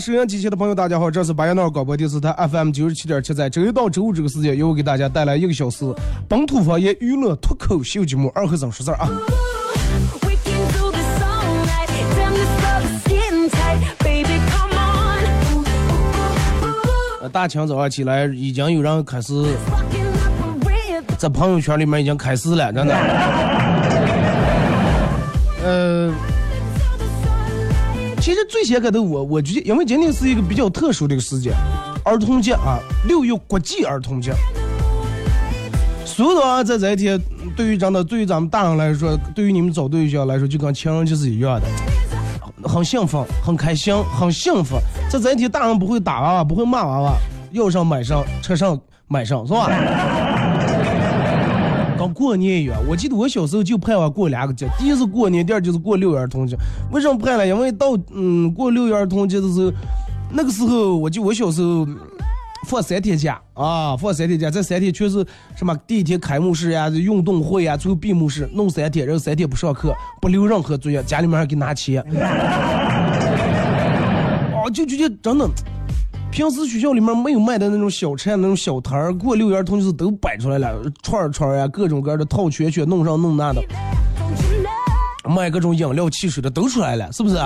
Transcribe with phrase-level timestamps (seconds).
[0.00, 5.84] 收音机前的朋友，大家好，这是巴彦淖尔广播电视台 FM 九十七点七，在周一到周五这个时间，由我给大家带来一个小时
[6.26, 9.10] 本土方言娱乐脱口秀节目《二和尚说事儿》啊。
[17.30, 19.44] 大清早上起来，已经有人开始
[21.18, 22.96] 在朋友圈里面已经开始了，真的。
[25.62, 26.14] 呃。
[28.30, 31.52] 其实最先开头，我我觉得，因为今天是一个比较特殊的一个时间，
[32.04, 34.32] 儿童节啊，六一国际儿童节。
[36.04, 37.20] 所有的啊，在这一天，
[37.56, 44.76] 对于真的，对于咱们大人来说，对于你们找对象来说，就跟情人节是一样的，很幸福，很开心，很幸福。
[45.10, 47.14] 在这一天，大人不会打娃娃，不会骂娃娃，
[47.50, 49.66] 要上买上，车上买上，是吧？
[52.10, 56.56] 跟过年一样，我记得我小时候就盼望过两个节，第一是过年，第二就是过六一儿童节。
[56.90, 57.46] 为什么盼呢？
[57.46, 59.72] 因为到嗯过六一儿童节的时候，
[60.32, 61.86] 那个时候我就我小时候
[62.66, 65.24] 放三天假啊，放三天假，这三天全是
[65.56, 72.02] 什么第一天开幕式呀、运动会呀，最后闭幕式，弄三天，然后三天不上课，不留任何作业，家里面还给拿钱。
[74.54, 75.48] 啊， 就觉得真的。
[76.30, 83.60] 平时学校里面没有卖的那种小吃，那种小摊儿，过六一儿童节都摆出来了，串串呀，各种各样的套圈圈，弄上弄那的，
[85.28, 87.36] 卖各种饮料、汽水的都出来了，是不是？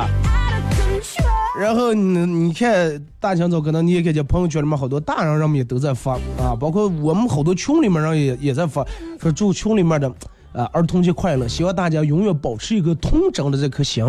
[1.58, 8.84] 然后你你看大清早可能你也看见朋友圈里面好多大人人们也都在发啊，包括我们好多群里面人也也在发，
[9.20, 10.08] 说祝群里面的
[10.52, 14.04] 啊儿童节快乐，希望大家永远保持一个童真的这颗心。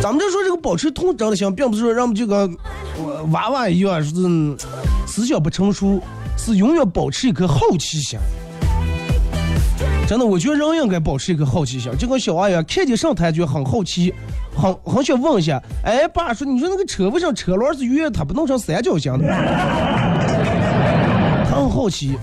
[0.00, 2.48] 咱们就说保持童真的心，并不是说让我们这个
[3.32, 4.14] 娃娃一样是
[5.06, 6.00] 思想不成熟，
[6.38, 8.18] 是永远保持一颗好奇心。
[10.08, 14.12] 真的，我觉得人应该保持一颗好奇心，就跟小娃一样，看见上台就很好奇，
[14.54, 19.26] 很很想问一下，哎，爸说，你说那个车为什么车轮是圆，它不弄成三角形的？
[21.48, 22.16] 他很好奇，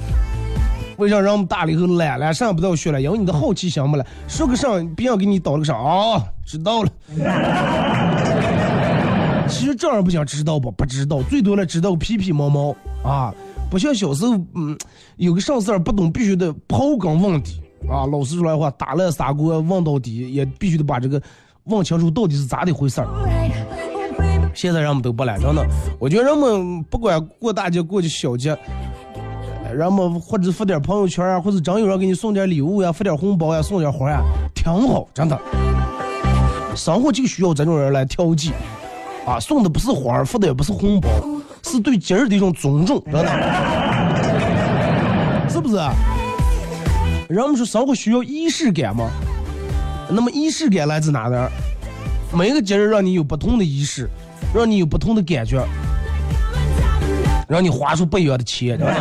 [0.97, 3.01] 为啥让我们大了以后懒了，啥也不道学了？
[3.01, 4.05] 因为你的好奇心没了。
[4.27, 6.23] 说个啥，别人给你导了个啥啊？
[6.45, 6.89] 知道了。
[9.59, 10.71] 其实这样不想知道不？
[10.71, 12.73] 不知道，最多了知道皮皮毛毛
[13.03, 13.33] 啊，
[13.69, 14.77] 不像小时候，嗯，
[15.17, 17.61] 有个啥事儿不懂，必须得刨根问底。
[17.89, 21.21] 啊，老实说来话，打了砂锅问到底，也必须得把这个
[21.65, 23.07] 问清楚到底是咋的回事儿。
[24.55, 25.65] 现在人们都不了，真的，
[25.99, 28.57] 我觉得人们不管过大节过节小节，
[29.73, 34.23] 人们或者发点朋友圈啊，或者真有人给你送点礼物呀，发点红包呀，送点花呀，
[34.55, 35.37] 挺好，真的。
[36.75, 38.51] 生活就需要这种人来调剂，
[39.29, 41.07] 啊，送的不是花儿，发的也不是红包，
[41.61, 43.29] 是对节日的一种尊重，知道吗，
[45.47, 45.77] 是不是？
[47.29, 49.07] 人们说生活需要仪式感吗？
[50.09, 51.47] 那么仪式感来自哪呢？
[52.33, 54.09] 每个节日让你有不同的仪式，
[54.51, 55.63] 让你有不同的感觉，
[57.47, 58.79] 让你花出不一样的钱。
[58.79, 58.95] 知道吗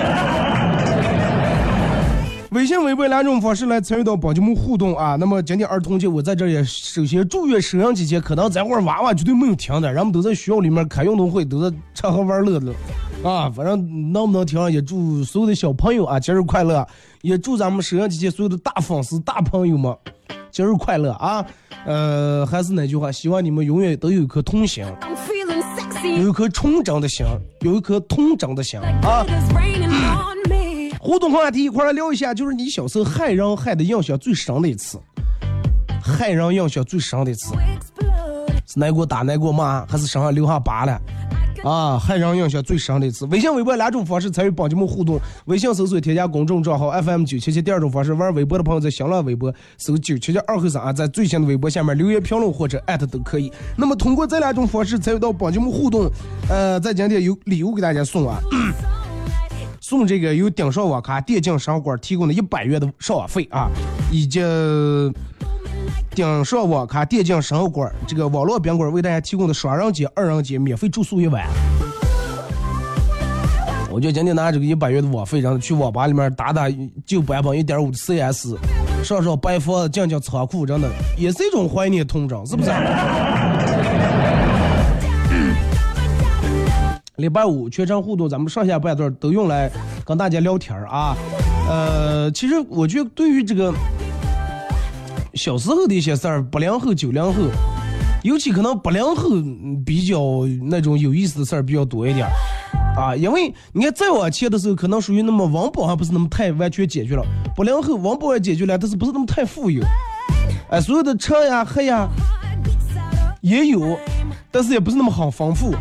[2.50, 5.16] 微信、微博两种方式来参与到宝节目互动啊。
[5.16, 12.72] 那么今天儿童节，我在这也首先祝愿收音机前可能这会儿娃娃绝对没有停的，人们都在学校里面开运动会，都在吃喝玩乐的。
[13.22, 16.86] 啊，反正能不能停，也祝所有的小朋友啊节日快乐，
[17.20, 19.94] 也祝咱们收音机前所有的大粉丝、大朋友们
[20.50, 21.44] 节日快乐啊！
[21.84, 24.84] 呃，还是那句话，希望你们永远都有一颗童心，
[26.16, 27.26] 有一颗纯真的心，
[27.60, 29.26] 有一颗童真的心啊！
[31.08, 35.00] 互动话题一块来聊一下，就是你小时候害人害的印象最深的一次，
[36.02, 37.54] 害人印象最深的一次，
[38.66, 41.00] 是挨过打、挨过骂，还是身上留下疤了？
[41.64, 43.24] 啊，害人印象最深的一次。
[43.24, 53.50] 微信、微博两种方式参与帮节目互动：微信搜索添加公众账号 FM 九七七；第二种方式，玩微博的朋友在新浪微博搜九七七二后三啊，在最新的微博下面留言评论或者艾特都可以。
[53.78, 56.06] 那么通过这两种方式参与到帮节目互动，
[56.50, 58.38] 呃，在今天有礼物给大家送啊，
[59.88, 63.70] 送这个由顶上网咖电竞商馆提供的一百元的上网费啊，
[64.12, 64.38] 以及。
[66.10, 71.46] 顶上网咖电竞生活馆，这个网络宾馆为大家提供的双人间、二人间免费住宿一晚。
[73.90, 76.64] 我就今天拿这个一百元的网费，然后去网吧里面打打
[77.06, 78.58] 旧版本一点五的 CS，
[79.02, 82.68] 上上白房、进进仓库，真的也是一种怀念童真，是不是？
[87.18, 89.68] 礼拜五全程互动，咱们上下半段都用来
[90.04, 91.16] 跟大家聊天儿啊。
[91.68, 93.74] 呃，其实我觉得对于这个。
[95.34, 97.42] 小时候的一些事儿，八零后、九零后，
[98.24, 99.30] 尤其可能八零后
[99.84, 100.20] 比较
[100.68, 103.14] 那种有意思的事儿比较多一点儿啊。
[103.14, 107.22] 因为你看再往前的时候，可能属于那么温饱还不是那么太完全解决了。
[107.56, 109.82] 八零后温饱也解决了，但是不是那么太富有。
[110.70, 112.08] 哎，所有的吃呀、喝呀
[113.40, 113.96] 也有，
[114.50, 115.72] 但是也不是那么很丰富。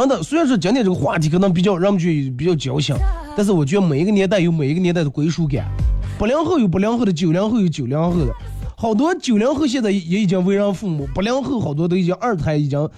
[0.00, 2.94] 真的，虽然说今天这个话题可能比较让我们觉比较矫情，
[3.36, 5.66] 但是我觉得每一个年代有每一个年代的归属感。
[6.18, 8.32] 八零后有八零后的，九零后有九零后的，
[8.76, 12.88] 好多九零后现在也已经为人父母，八零后好多都已经二胎，已经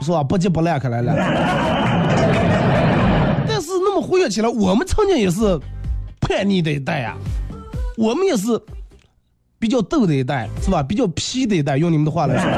[0.00, 0.24] 是吧？
[0.24, 1.14] 不急不烂开来了。
[3.48, 5.58] 但是那么回想起来，我们曾经也是
[6.20, 7.16] 叛逆的一代啊，
[7.96, 8.60] 我们也是
[9.58, 10.82] 比较逗的一代，是吧？
[10.82, 12.50] 比较皮的一代，用你们的话来说，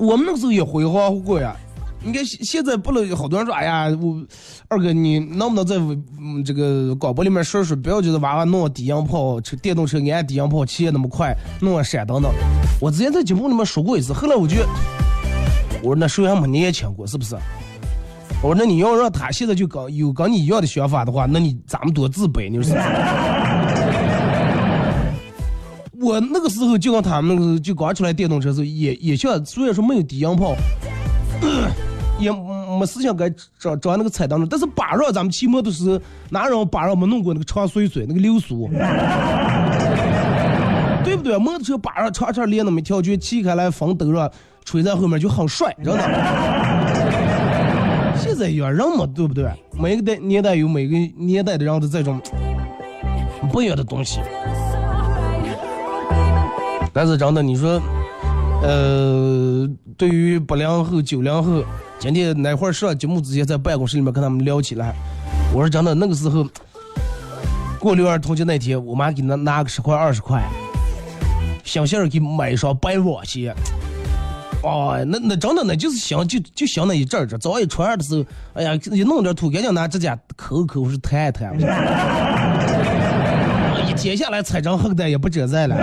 [0.00, 1.54] 我们那个时候也辉煌过呀。
[2.02, 4.24] 你看现现在不能好多人说，哎呀，我
[4.68, 5.76] 二哥你能不能在
[6.18, 12.30] 嗯这个广播里面说说，不要觉得娃娃弄低音炮，车电动车按低音炮骑那么快，弄闪灯的。
[12.80, 14.56] 我之前在节目里面说过一次，后来我就
[15.82, 17.36] 我说那时候还没年轻过，是不是？
[18.42, 23.49] 我说那你要让他现在就跟有跟你一样的想法的话，那你咱们多自卑，你说是不是？
[26.00, 30.54] 我那个时候就跟他们就刚出来电动车时候，也也像虽然说没有低音炮。
[32.20, 38.68] 也没思想该装装那个彩灯了，但是把上咱们骑摩托车，哪人把上没弄过那个长碎碎那个流苏，
[41.02, 41.38] 对不对？
[41.38, 44.30] 摩托车把上长长连那么一条，就骑开来风兜上
[44.66, 46.02] 吹在后面就很帅，知道吗？
[48.20, 49.50] 现在有人嘛，对不对？
[49.72, 52.20] 每个代年代有每个年代的人的这种
[53.50, 54.20] 不一样的东西，
[56.92, 57.80] 但是真的，你说，
[58.62, 61.62] 呃，对于八零后、九零后。
[61.98, 64.94] 今天那会儿上节目之前，在办公室里面跟他们聊起来。
[65.52, 66.46] 我说真的，那个时候
[67.78, 70.42] 过六二同节那天，我妈给拿拿个十块二十块，
[71.62, 73.54] 想想给买一双白袜鞋。
[74.62, 81.54] 哦，那那真的那就是想，就就想那一阵儿，这早一出二的时候，哎呀，一弄点土，赶紧拿指甲抠抠是弹弹。
[83.86, 85.76] 一接下来踩成黑的也不遮在了。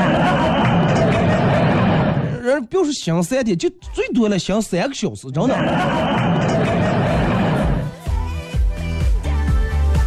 [2.48, 5.56] 人别说香三天，就最多了行三个小时，真的。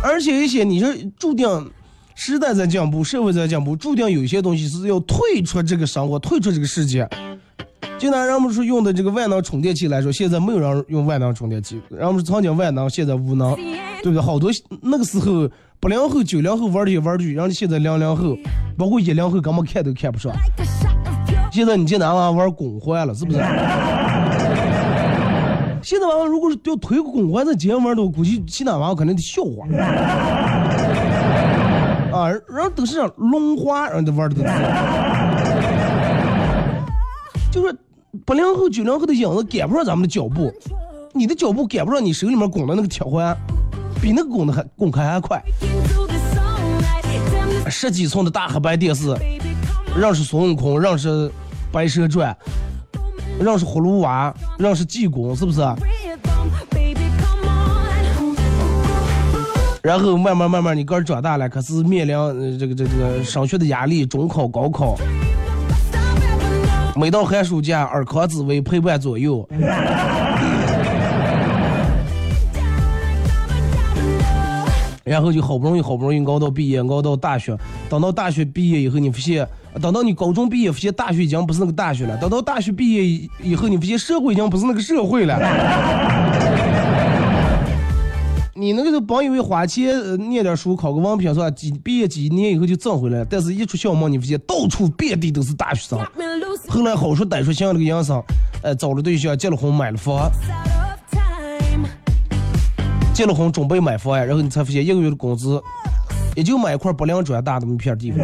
[0.02, 1.70] 而且一些你说注定
[2.14, 7.06] 时代在进步，社会在进步，注定有些东西是要退出这个生活，退出这个世界。
[7.98, 13.54] 就拿人们说用的这个万能充电器来说，现在没有人用万能充电器，人们曾经万能，现在无能，
[14.02, 14.20] 对不对？
[14.20, 15.46] 好多那个时候
[15.78, 18.34] 八零后、九零后玩这些玩具，人家现在零零后，
[18.78, 20.32] 包括一零后，根本看都看不上。
[21.52, 23.38] 现在你这男娃玩拱坏了，是不是？
[25.82, 29.66] 现在娃娃如果是要推个拱环在街上玩的话，估计其他娃娃肯定得笑话。
[32.12, 34.48] 啊，人都是龙华，人家玩的都是。
[37.50, 37.74] 就是
[38.24, 40.52] 八零后、九零后的影子赶不上咱们的脚步，
[41.12, 43.36] 你的脚步赶不上你手里面拱的那个铁环，
[44.00, 45.42] 比那个拱的还拱开还快。
[47.68, 49.14] 十几寸的大黑白电视，
[49.96, 51.30] 认识孙悟空，认识
[51.72, 52.36] 白蛇传，
[53.40, 55.60] 认识葫芦娃，认识济公，是不是？
[59.82, 64.96] 然后慢慢慢慢，你个儿长大了，可是面临这个这个这个升学的压力，中考、高考。
[66.94, 69.48] 每到寒暑假，尔康滋味陪伴左右，
[75.02, 77.56] 然后就好不容易好不容易熬到毕业，熬到大学。
[77.88, 79.48] 等到大学毕业以后，你发现，
[79.80, 82.16] 等到你高中毕业，发现大学已经不是那个大学了。
[82.16, 85.38] 等到大学毕业以后，你发现社会已经不是那个社会了。
[88.52, 89.94] 你那个时候本以为花钱
[90.28, 91.50] 念点书，考个文凭是吧？
[91.50, 95.98] 几毕业几年以后就挣回来，但是一出校门，你发现到处遍地都是大学生。
[96.68, 98.22] 后来好说歹说，像这个杨生，
[98.62, 100.30] 呃，找了对象，结了婚，买了房，
[103.14, 105.58] 结了婚准备买房呀，然后你才发现一个月的工资
[106.36, 108.18] 也就买一块不良砖大的那么片地方。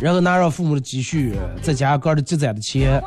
[0.00, 3.02] 然后拿上父母的积蓄，再加上个的积攒的钱，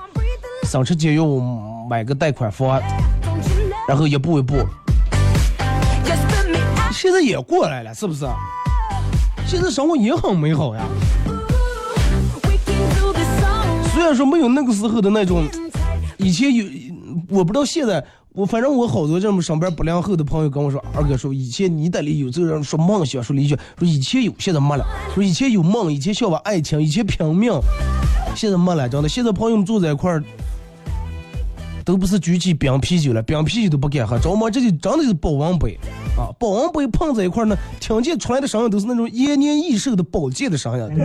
[0.64, 1.70] 省吃俭用。
[1.90, 2.82] 买个贷款房，
[3.86, 4.66] 然后一步一步，
[6.94, 8.26] 现在也过来了，是不是？
[9.46, 10.86] 现在生活也很美好呀。
[13.94, 15.46] 虽然说没有那个时候的那种，
[16.18, 16.66] 以前有，
[17.28, 18.02] 我不知道现在，
[18.34, 24.86] 我反正我好多这么上班不良后的朋友跟我说，二哥说以前你得里有这个人说梦想，说理想，说以前有，现在没了。
[25.14, 27.52] 说以前有梦，以前向往爱情，以前拼命，
[28.34, 29.10] 现在没了，真的。
[29.10, 30.24] 现在朋友们坐在一块儿。
[31.84, 35.76] 都不是举起冰啤酒了，冰啤酒都不敢喝，着么这就真的是保温杯
[36.16, 36.30] 啊！
[36.40, 40.96] 保温杯碰在一块儿呢，听见出来的声音都是那种延年益寿的保健的声音。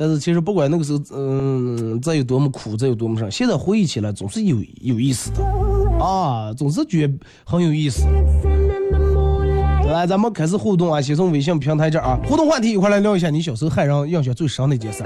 [0.00, 5.44] 但是其实不管那个时候，嗯，再有多么苦，再有多么伤，现在回忆起来总是有有意思的
[5.98, 7.14] 啊，总是觉得
[7.44, 8.06] 很有意思。
[9.88, 15.02] 来，咱们开始互动啊，先从微信平台这儿啊，互动话题一块来聊一下你小时候害人印象最深的一件事。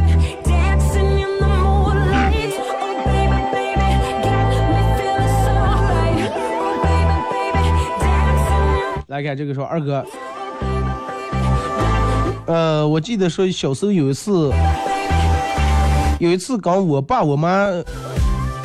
[9.06, 10.04] 来看这个说二哥。
[12.46, 14.50] 呃，我记得说小时候有一次，
[16.18, 17.68] 有一次跟我爸我妈，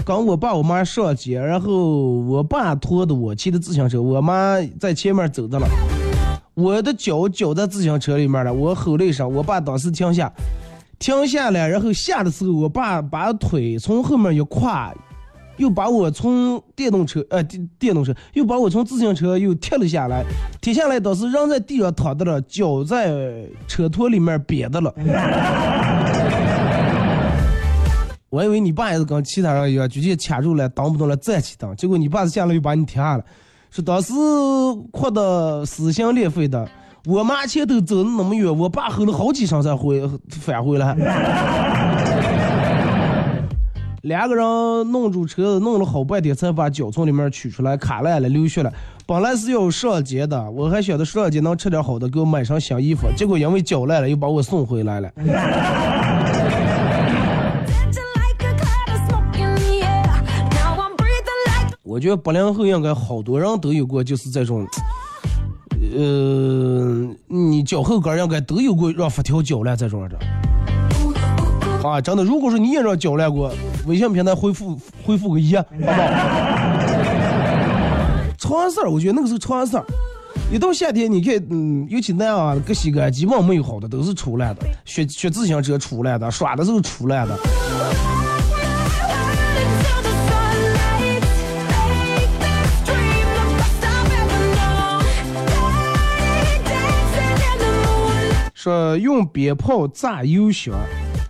[0.04, 5.68] 跟我爸我妈上街，然后我爸拖的我骑的自行车，我妈在前面走的了，
[6.56, 10.32] 我的脚脚在自行车里面了，我吼了一声，我爸当时停下，
[10.98, 14.94] 停下来，然后下的时候，我爸把腿从后面一跨。
[15.58, 20.24] 又把我从电动车，呃，电电动车，又把我从自行车又踢了下来，
[20.62, 24.94] 踢下来当时扔在地上躺着了，脚在车托里面瘪的了。
[28.30, 31.76] 我以为你爸也是跟其他人一样，直接卡住了，挡不动了，站起挡。
[31.76, 33.24] 结果你爸下来又把你踢下了，
[33.72, 34.14] 说当时
[34.92, 36.68] 哭的撕心裂肺的。
[37.06, 40.94] 我妈前头走那么远，我爸吼了好几声才回返回来。
[44.04, 44.46] 两个人
[44.92, 48.72] 弄住车子，弄了好半天才把脚从里面取出来，卡烂了，流血了。
[49.06, 53.08] 本来是要上街的，我还想着上街能吃点好的，给我买身新衣服。
[53.16, 55.12] 结果因为脚烂了，又把我送回来了。
[61.84, 64.68] 我觉得八零后应该好多人都有过，就是这种，
[65.96, 70.20] 呃，你脚后跟应该都有过让发条脚烂这种的。
[71.88, 73.52] 啊，真的，如果说你也让脚烂过。
[73.86, 76.02] 微信平台回复回复个一，好不好？
[78.38, 79.86] 常事儿，我觉得那个是常事儿。
[80.52, 84.62] 一到夏天，你看，嗯，尤其那样各西个基本没有好的，都是出来的。
[84.86, 87.38] 学学自行车出来的，耍的时候出来的。
[98.54, 100.74] 说用鞭炮炸油箱。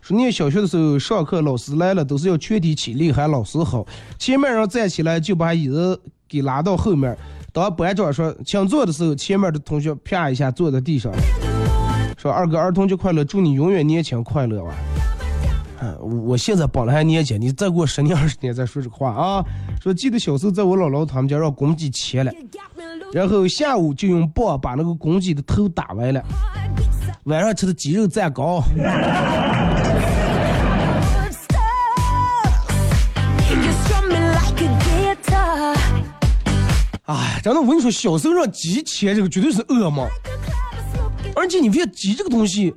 [0.07, 3.85] 说念小学的时候，上课老师来了，都是要全体起立喊老师好。
[4.17, 5.99] 前面人站起来就把椅子
[6.29, 7.13] 给拉到后面。
[7.51, 11.11] 当班长说请坐的时候，前面的同学啪一下坐在地上。
[12.17, 14.71] 说二哥儿童节快乐，祝你永远年轻快乐哇！
[15.81, 19.43] 嗯，我现在本来还年轻，你再过十年二十年再说这个话啊。
[19.81, 22.31] 说记得小时候在我姥姥他们家让公鸡切了，
[23.11, 26.23] 然后下午就用棒把那个公鸡的头打歪了，
[27.25, 28.63] 晚上吃的鸡肉蘸糕。
[37.47, 40.05] 真的，我跟你说，小时候让鸡切这个绝对是噩梦。
[41.33, 42.75] 而且你别鸡这个东西，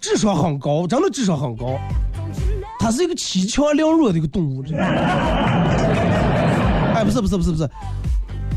[0.00, 1.78] 智商很高，真的智商很高。
[2.80, 4.64] 它是一个七强凌弱的一个动物。
[6.96, 7.70] 哎，不是不是不是不是，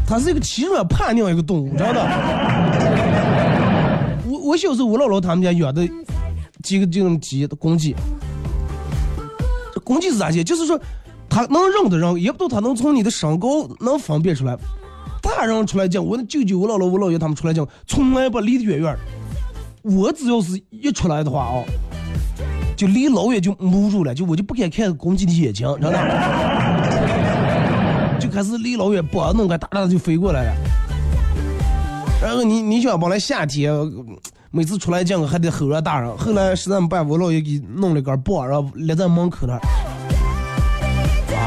[0.07, 2.01] 它是一个欺软怕硬一个动物，真的。
[4.25, 5.87] 我我小时候我姥姥他们家养的
[6.63, 7.95] 几个这种鸡，公鸡。
[9.75, 10.43] 这公鸡是咋些？
[10.43, 10.81] 就是说。
[11.29, 14.55] 他能认得人，也不知道他能从你的身高能分辨出来。
[15.23, 18.99] 大人出来讲，我那舅舅、我姥姥、我姥爷他们出来讲，从来不离得远远的。
[19.89, 21.63] 我只要是一出来的话啊，
[22.75, 25.97] 就离老远就木住了，就我就不敢看公鸡的眼睛，知道吗？
[28.19, 30.53] 就开始离老远脖子弄个哒哒就飞过来了。
[32.21, 33.73] 然后你你想，本来夏天
[34.51, 39.59] 每次出来讲还得吼着大人，后来实在没办法，我姥爷给弄了根棒，然后立在门口那。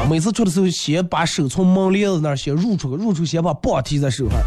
[0.09, 4.37] 每次出的时候，先把手从门帘子那儿先入出，入出先把棒提在手上。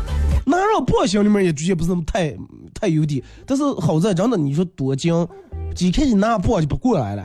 [0.47, 2.35] 拿着棒心里面也的确不是那么太
[2.75, 5.29] 太有底，但是好在真的，你说多精，
[5.75, 7.25] 几开始拿棒就不过来了。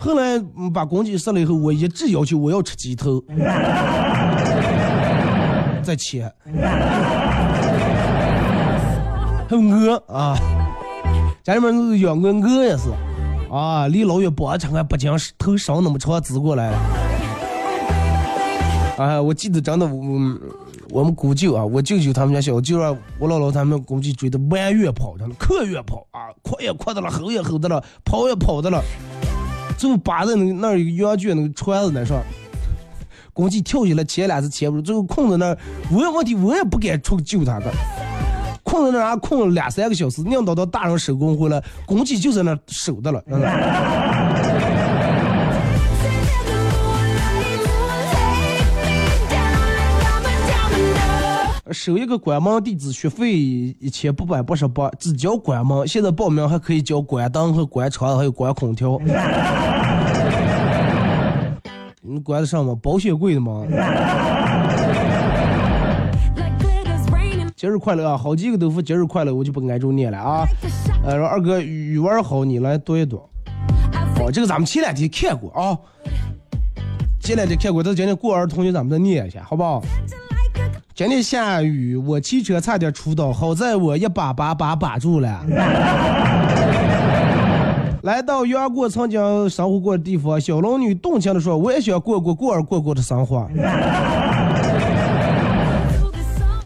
[0.00, 0.42] 后来
[0.74, 3.22] 把公鸡杀了以后，我一直要求我要吃鸡头，
[5.82, 6.30] 再切。
[9.48, 10.36] 还有鹅啊，
[11.44, 12.88] 家里面养个鹅也是。
[13.50, 16.78] 啊，离老远脖子长，还不将头上那么长指过来了。
[18.96, 20.38] 啊，我记得真的，我
[20.90, 28.80] 我们姑舅啊，我舅舅他们家小舅啊我姥姥他们公鸡追的弯月跑，真的可越跑啊，快也快的了，吼也吼的了，跑也跑的了，
[29.76, 32.22] 最后扒在那那有羊圈那个船子那上，
[33.32, 35.58] 公鸡跳起来前两次前不住，最后困在那儿，
[35.90, 37.72] 问问题我也不敢出救他的。
[38.70, 43.20] 困在那儿困了两三个小时，领导到大人收工回来，公鸡就在那儿守的了。
[51.72, 59.00] 收一个关门弟子学费一千八百八十八，只交关门，现在报名还可以交关灯和关窗还有关空调。
[62.02, 62.76] 你关得上吗？
[62.80, 63.64] 保险柜的吗？
[67.60, 68.16] 节日快乐啊！
[68.16, 70.46] 好几个都说节日快乐，我就不挨着念了啊。
[71.04, 73.18] 呃，说二哥语文好，你来读一读。
[74.18, 75.76] 哦，这个咱们前两天看过啊，
[77.20, 79.82] 前两天看过，但是今天过儿童节咱们再念一下，好不好？
[80.94, 85.44] 今天下雨，我骑车差点出道，好在我一把把把把住了。
[88.04, 93.46] 来到杨过曾经生活过的地方，小龙女动情地说：“我也想过过过儿过过的生活。”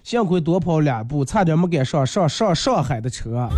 [0.05, 3.49] 幸亏多跑两步，差点没赶上上上上海的车。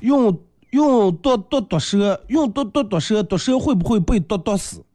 [0.00, 0.38] 用
[0.70, 4.80] 用毒毒毒蛇，用剁剁剁蛇，剁蛇会不会被毒毒死？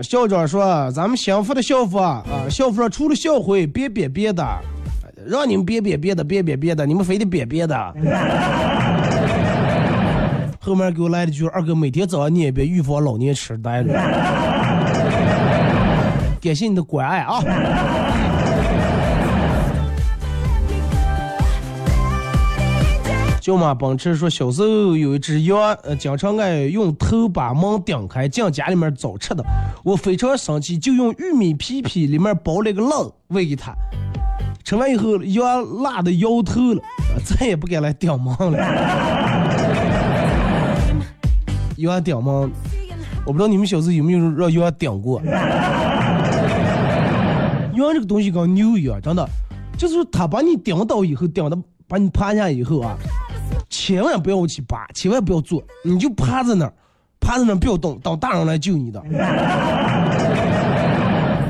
[0.00, 4.44] 校长说：“咱们幸福的校服啊，校服上除了校徽，别别别的，
[5.26, 7.76] 让你们别别别的，别别别的，你们非得别别的。
[10.64, 13.84] ”后面给我来了句：“二哥每天早上念一遍，预防老年痴呆。”
[16.42, 17.40] 感谢你的关爱啊！
[23.40, 29.44] 舅妈奔驰说，小时候有一只羊，呃，经常爱用头把门顶开，进家里面找吃的。
[29.84, 32.96] 我非常生气，就用玉米皮皮里面包了一个辣
[33.28, 33.72] 喂给它。
[34.64, 36.82] 吃完以后，羊辣的摇头了，
[37.24, 38.58] 再也不敢来顶门了。
[41.76, 42.50] 羊顶门，
[43.24, 45.22] 我不知道你们小时候有没有让羊顶过。
[47.86, 49.28] 人这个东西跟牛一样，真的，
[49.76, 51.56] 就是他把你顶倒以后，顶的
[51.88, 52.96] 把你趴下以后啊，
[53.68, 56.72] 千万不要去扒，千万不要坐，你就趴在那儿，
[57.20, 59.02] 趴在那儿不要动，等大人来救你的。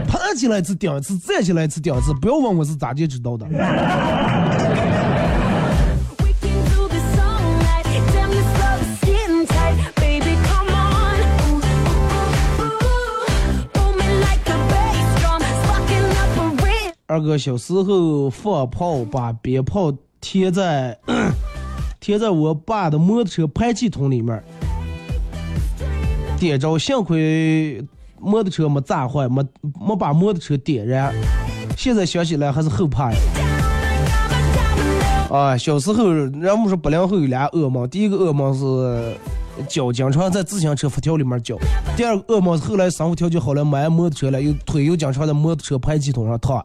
[0.09, 3.47] 爬起来一次顶一次，站起来一次顶一次，不要问我是咋就知道的。
[17.23, 20.99] 哥小时候放炮，把鞭炮贴在
[22.01, 24.43] 贴在我爸的摩托车排气筒里面，
[26.39, 27.83] 点着，幸亏
[28.19, 29.43] 摩托车没炸坏，没
[29.81, 31.15] 没把摩托车点燃。
[31.77, 33.19] 现在想起来还是后怕呀。
[35.31, 39.17] 啊，小时候人们说八零后有俩噩梦，第一个噩梦是。
[39.69, 41.57] 脚经常在自行车辐条里面脚。
[41.97, 46.65] 第二个噩梦是后来生活条件好了，买摩托车了，又腿又经常在摩托车排气筒上烫。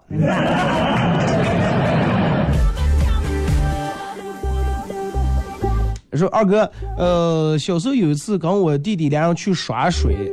[6.14, 10.32] 说二哥，呃，小时候有一次跟我弟弟俩人去耍水，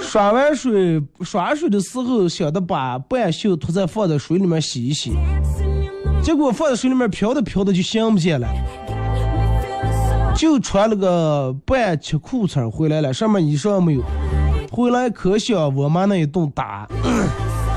[0.00, 5.12] 耍完水耍水的时候，想着把半袖脱在放在水里面洗一洗，
[6.22, 8.48] 结果放在水里面漂的漂的就想不见了。
[10.42, 14.02] 就穿了个半截裤衩回来了，上面衣裳没有。
[14.72, 16.88] 回来可想我妈那一顿打。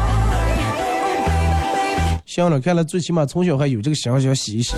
[2.25, 4.73] 行了，看来最起码从小还有这个想想洗一洗。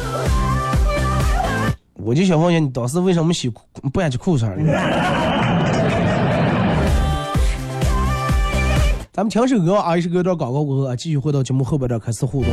[1.94, 3.50] 我就想问一下你当时为什么洗
[3.94, 4.74] 半截裤衩呢
[9.14, 12.52] 咱们听首歌啊，一首歌段广告过后啊，继续回到节目后边的开始互动。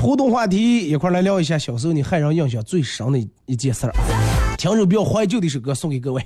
[0.00, 3.92] 互动话题一块来聊一下小时候你害人印象最深的一件事儿。
[4.66, 6.20] 听首比较怀旧的一首歌送给各位。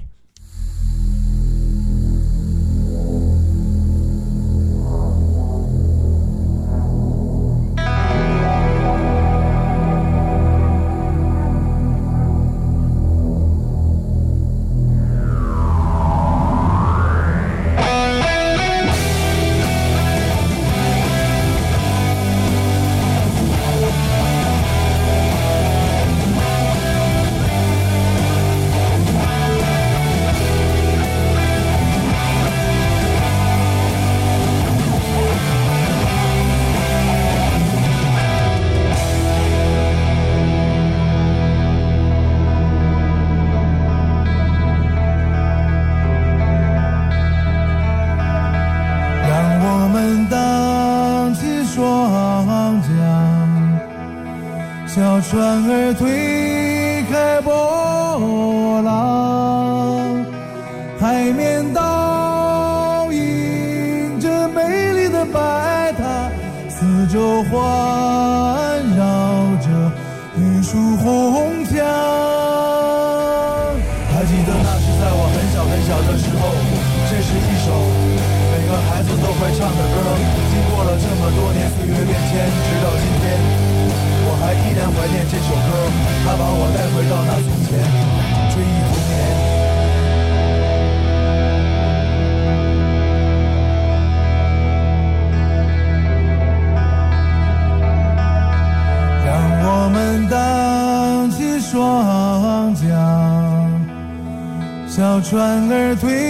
[105.31, 106.30] 转而对。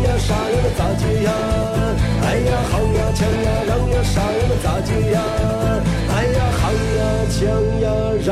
[0.21, 0.55] 啥呀？
[0.63, 1.31] 那咋接呀？
[2.23, 4.39] 哎呀，好呀，强呀，让呀，啥呀？
[4.49, 5.17] 那咋接呀？
[6.13, 7.41] 哎呀，好呀，强
[7.81, 7.85] 呀，
[8.23, 8.29] 让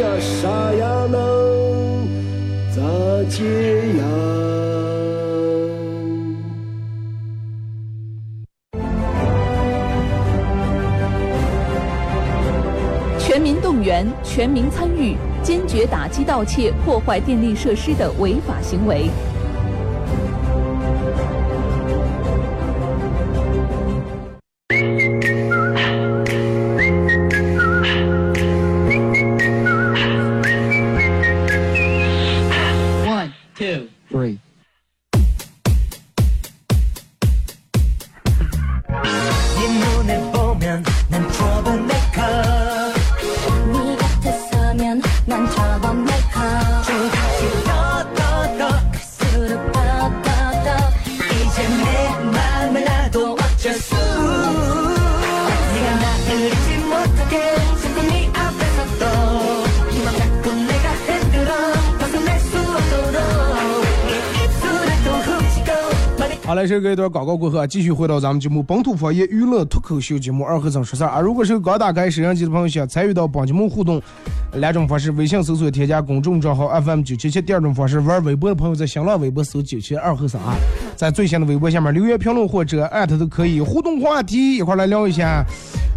[0.00, 0.42] 呀，啥
[0.74, 1.06] 呀？
[1.10, 1.16] 能
[2.70, 2.76] 咋
[3.30, 3.38] 接
[3.98, 4.02] 呀？
[13.18, 19.08] 全民动员，全民参与，坚决打击盗窃、破坏电力设施的违法行为。
[66.48, 71.20] 好嘞，这个一段广告过后啊，继续回到咱们节目本土方言娱乐脱口秀节目二和尚说事儿啊。
[71.20, 74.00] 如果是刚打开摄像机的朋友，想参与到本节目互动，
[74.54, 80.56] 两种方式：微信搜索添加公众账号 FM 九七七；第二种方式，玩微博的朋友在新浪微博搜九七二和尚啊，
[80.96, 85.44] 在最新的微博下面留言评论或者艾特都可以互动话题，一块来聊一下。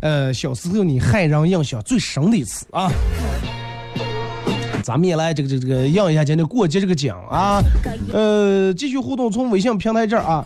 [0.01, 2.91] 呃，小时候你害人印象最深的一次啊。
[4.83, 7.61] 咱们也来这个这个这个应一下今天过节这个奖啊，
[8.11, 10.45] 呃，继续互动从微信平台这儿啊，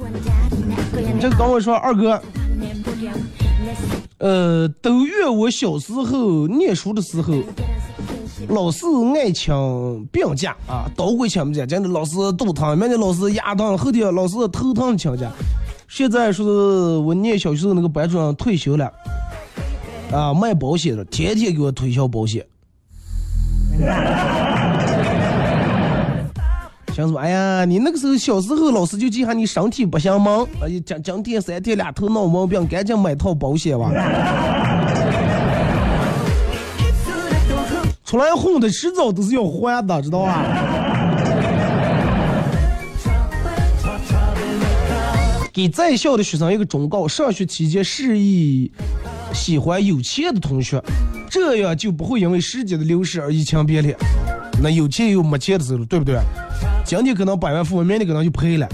[1.20, 2.22] 这个跟我说二哥，
[4.18, 7.34] 呃，都怨我小时候念书的时候，
[8.50, 9.54] 老是爱请
[10.12, 15.32] 病假啊，都会请病假，今天老师肚疼，明天老师牙疼，后天老师头疼请假。
[15.88, 18.92] 现在说是我念小学时候那个班主任退休了，
[20.12, 22.46] 啊，卖保险的，天天给我推销保险。
[26.96, 30.48] 想说，哎呀，你那个时候小时候，老师就记下你身体不行吗？
[30.62, 33.92] 哎呀，今今天三天两头闹毛病，赶紧买套保险吧。
[38.06, 40.46] 出来混的迟早都是要还的，知道吧？
[45.52, 48.72] 给在校的学生一个忠告：上学期间示意
[49.36, 50.82] 喜欢有钱的同学，
[51.30, 53.96] 这样就不会因为时间的流逝而移情别恋。
[54.64, 56.18] 那有钱有没钱的时候，对不对？
[56.86, 58.68] 今天可能百万富翁，明天可能就赔了。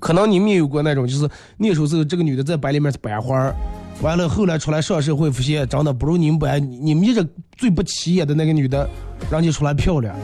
[0.00, 3.52] 可能你们也有过那种，就是念书时候是这个女的在班里面是班花，
[4.00, 7.24] 完了后来出来上社会发现长得不如你们班你们这
[7.56, 8.88] 最不起眼的那个女的，
[9.30, 10.14] 让你出来漂亮。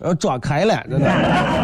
[0.00, 1.63] 呃，转开了，真的。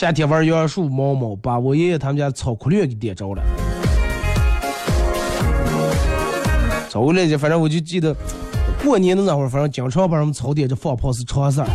[0.00, 3.42] 夏天玩杨树毛毛，把我爷爷他们家草枯略给点着了。
[6.88, 8.16] 草枯略反正我就记得，
[8.82, 11.66] 过年的那会儿，反正经常把我们草点着放炮是常事儿。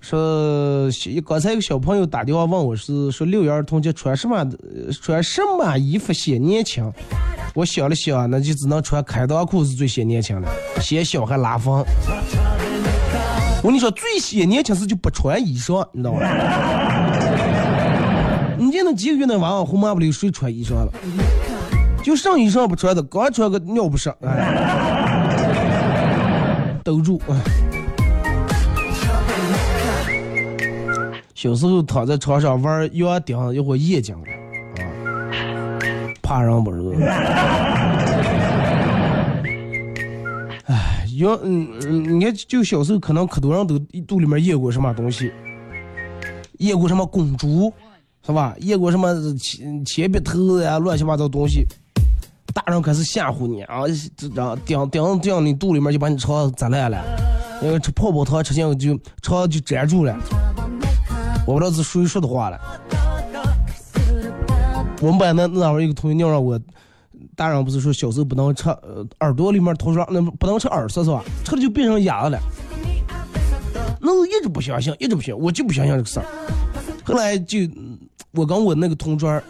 [0.00, 0.88] 说
[1.26, 4.48] 刚才一个小朋友打电话问我是说六一儿童节穿什么
[5.02, 6.92] 穿什么衣服显年轻？
[7.56, 10.48] 我想了想，那就只能穿开裆裤是最显年轻的，
[10.80, 11.84] 显小还拉风。
[13.62, 16.20] 我跟你说，最显年轻时就不穿衣裳，你知道吗？
[18.56, 20.90] 你见那几个月那娃娃红麻不溜谁穿衣裳了？
[22.02, 25.44] 就上衣裳不穿的，刚穿个尿不湿，哎，
[26.82, 27.20] 兜住。
[31.34, 34.80] 小时候躺在床上玩摇钉，一会儿眼睛，啊，
[36.22, 36.80] 怕人不是？
[41.20, 45.30] 哎，摇，嗯嗯，你看，就小时候可能可多人都肚里面咽过什么东西，
[46.58, 47.72] 咽过什么公主，
[48.24, 48.54] 是吧？
[48.60, 51.66] 咽过什么铅铅笔头呀，乱七八糟东西。
[52.52, 53.82] 大人开始吓唬你啊，
[54.16, 54.28] 这
[54.66, 57.00] 钉钉钉你肚里面就把你肠子砸烂了，
[57.62, 60.18] 那个吃泡泡糖吃进就肠就粘住了。
[61.46, 62.58] 我不知道是谁说的话了。
[65.00, 66.58] 我们班那那会儿有个同学尿让我，
[67.40, 68.68] 大人不是说小时候不能吃，
[69.20, 71.24] 耳朵里面头上那不能吃耳屎是吧？
[71.42, 72.38] 吃了就变成哑了。
[73.98, 76.26] 那我一直不相信，一直不信，我就不相信这个事儿。
[77.02, 77.60] 后来就
[78.32, 79.42] 我跟我那个同桌，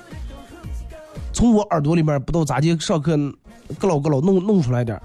[1.32, 3.16] 从我耳朵里面不知道咋地上课，
[3.80, 4.96] 咯老咯老弄弄出来点，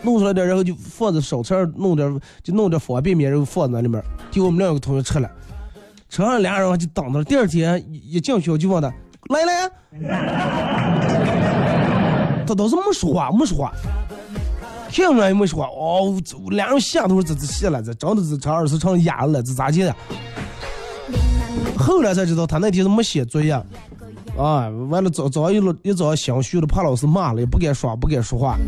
[0.00, 5.30] 弄出来点，然后就放在烧菜弄点，就弄点方便面，然后放在那里面，就我们两个同学吃了，
[6.08, 8.90] 吃完俩人就等着，第二天一进学校就问他
[9.28, 9.70] 来了呀，
[12.46, 13.72] 他当时没说话，没说话。
[14.90, 16.14] 听出来也没说话，哦，
[16.50, 19.96] 俩人吓都是这这谢了，这真的是成二十成哑了，这咋地的？
[21.78, 23.52] 后来才知道他那天是没写作业，
[24.36, 28.58] 啊，完了早早上一路一早上心虚了，怕老师骂了，也不敢说，不敢说话。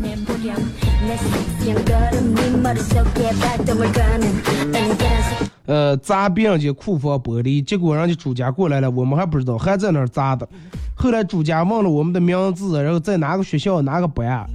[5.65, 10.47] 呃，砸别人家库房玻璃，结果人家主家过来了，我们还不知道，还在那儿砸的。
[10.95, 14.45] 后来主家问了我们的名字，然后在哪个学校哪个班，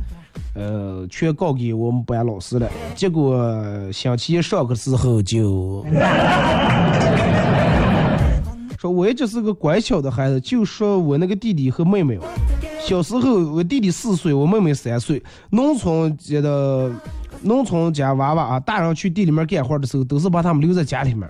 [0.55, 2.68] 呃，全告给我们班老师了。
[2.94, 3.53] 结果
[3.92, 5.85] 星期一上课时候就。
[8.79, 12.18] 说我一直是个乖巧的孩子，就说我那个弟弟和妹妹。
[12.83, 15.23] 小时候我弟弟四岁，我妹妹三岁。
[15.51, 16.90] 农村家的
[17.42, 21.26] 农村家娃娃啊，大人去地里面干活的时候，都是把他们留在家里面，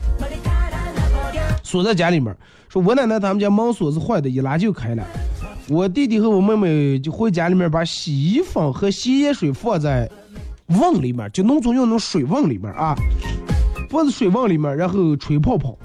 [1.62, 2.34] 锁在家里面。
[2.68, 5.04] 说我奶奶他们家门锁是坏的，一拉就开了。
[5.68, 10.10] 我弟弟和我妹妹就回家里面把洗衣粉和洗衣水放在
[10.66, 12.96] 瓮里面，就农村用那种水瓮里面啊，
[13.88, 15.76] 放在水瓮里面，然后吹泡泡。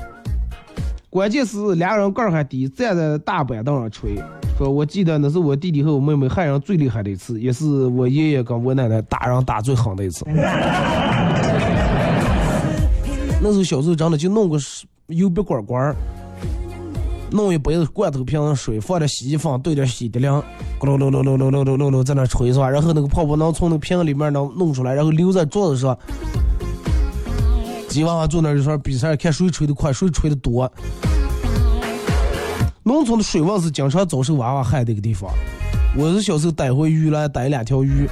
[1.16, 4.22] 关键是俩人个儿还低，站在大板凳上吹。
[4.58, 10.26] 说我记得那是我弟弟和我妹妹害人最厉害的一次，也是我爷爷跟我奶奶打人打最狠的一次。
[13.42, 14.58] 那时候小时候真的就弄个
[15.08, 15.96] 油笔管管，
[17.32, 20.30] 弄一杯子罐头瓶水，放点洗衣粉，兑点洗涤灵，
[20.78, 22.70] 咕噜噜噜噜噜噜噜噜在那吹是吧？
[22.70, 25.98] 然后那个泡泡能从那个瓶里面能弄出来，然后留在桌子上。
[27.96, 30.70] 吉娃娃坐那就说比赛，看谁吹的快，谁吹的多。
[32.84, 35.32] 农村的水瓮是经常遭受娃娃害的一个地方。
[35.96, 38.06] 我是小时候逮回鱼来，逮两条鱼，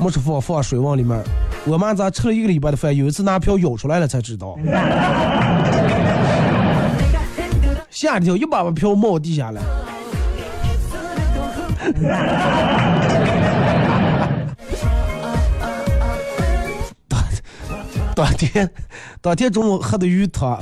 [0.00, 1.16] 没吃放放水瓮里面。
[1.64, 4.58] 我妈咋吃了一个礼拜的饭，有一次拿瓢舀出来了才知道。
[7.88, 9.60] 吓一跳，一把把瓢冒地下了。
[18.20, 18.70] 当天，
[19.22, 20.58] 当天中午喝的鱼汤，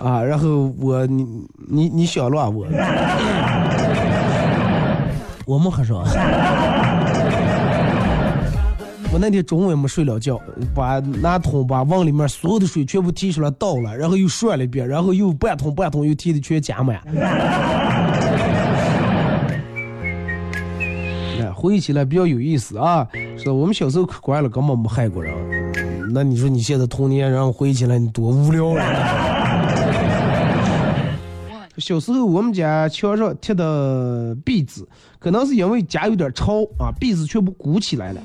[0.00, 1.24] 啊，然后我你
[1.68, 2.66] 你你想乱我，
[5.46, 5.98] 我没喝上。
[9.12, 10.40] 我那天中午也没睡了觉，
[10.74, 17.00] 把拿桶把瓮里面所有的水全部提出来倒了，然后又涮了一遍，然后又半桶半桶又提的全加满。
[21.40, 23.06] 哎，回忆起来比较有意思啊，
[23.38, 25.32] 说我们小时候可乖了，根本没害过人。
[26.16, 29.68] 那你说你现在童年，然后回忆起来你多无聊啊！
[31.76, 34.82] 小时候我们家墙上贴的壁纸，
[35.18, 38.20] 可能是因为家有点潮啊，壁纸全部鼓起来了，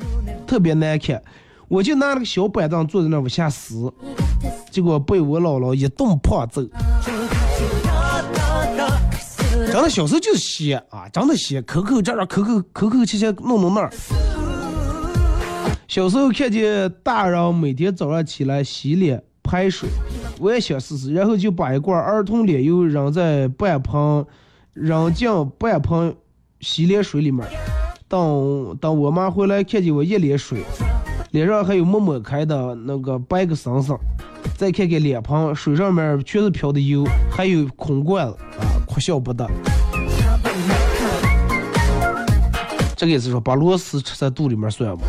[0.48, 1.22] 特别难看。
[1.68, 3.92] 我就拿了个小板凳坐在那往下撕，
[4.72, 6.66] 结果被我姥姥一顿胖揍。
[9.70, 13.92] 真的小时候就是闲啊，真的闲，抠抠这儿，抠抠抠抠切切，弄弄那儿。
[15.92, 19.90] 小时候看见大人每天早上起来洗脸排水，
[20.40, 24.26] 我也想试试，然后就把一罐儿童脸油扔在半盆，
[24.72, 25.28] 扔进
[25.60, 26.16] 半盆
[26.62, 27.46] 洗脸水里面。
[28.08, 30.64] 等等我妈回来看见我一脸水，
[31.32, 34.00] 脸上还有没抹开的那个白个生生，
[34.56, 39.46] 再看看脸盆，水上面全是飘的油，还有空罐子啊，哭笑不得。
[42.96, 45.02] 这个意思说把螺丝吃在肚里面算吗？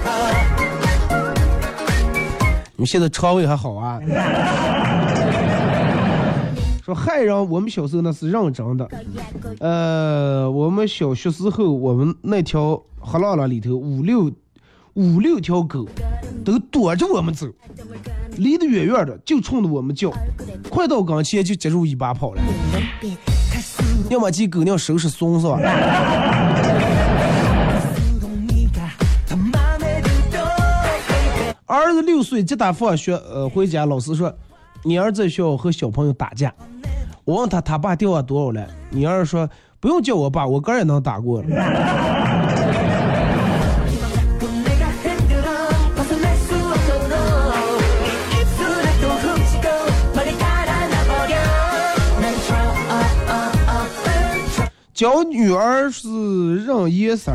[2.83, 4.01] 你现在肠胃还好啊？
[6.85, 8.89] 说害人，我们小时候那是认真的。
[9.61, 14.29] 呃，我们小学时候，我们那条河浪浪里头五六
[14.95, 15.87] 五六条狗
[16.45, 17.47] 都躲着我们走，
[18.37, 20.11] 离得远远的，就冲着我们叫，
[20.69, 22.43] 快到跟前就接住尾巴跑了。
[24.11, 25.57] 要么鸡狗尿收拾松是吧？
[31.73, 34.31] 儿子六岁，接他放学，呃，回家，老师说，
[34.85, 36.53] 你儿子在学校和小朋友打架。
[37.25, 38.67] 我问他，他爸电话多少了？
[38.91, 39.49] 你儿子说，
[39.81, 41.49] 不用叫我爸，我哥也能打过了。
[54.93, 57.33] 教女儿是认颜色。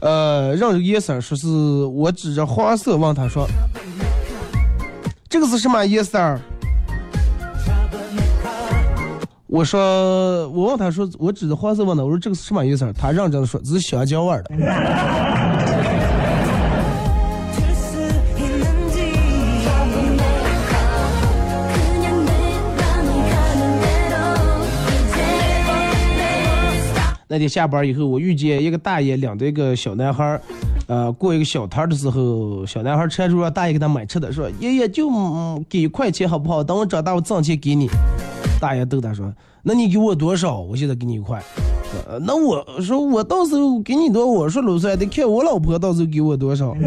[0.00, 3.46] 呃，让叶三，说是我指着花色问他说
[5.28, 6.40] ：“这个是什么叶三？
[9.46, 12.92] 我说，我问他说，我指着花色问他，我说这个是什么叶三？
[12.92, 14.50] 他认真的说，这是香蕉味的。
[27.34, 30.40] 那天下班以后，我遇见一个大爷领着一个小男孩儿，
[30.86, 36.62] 呃，过一个小摊的时候，小男孩儿搀住让大爷给他买吃的，说：“爷爷就、嗯、给一块钱好不好？
[36.62, 37.90] 等我长大我挣钱给你。”
[38.62, 40.60] 大爷逗他说：“那你给我多少？
[40.60, 41.42] 我现在给你一块。
[42.08, 46.72] 呃”那我说我到时候给你多，我说老帅得看我老婆到时候给我多少。